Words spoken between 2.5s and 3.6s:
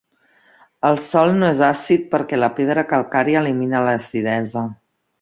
pedra calcària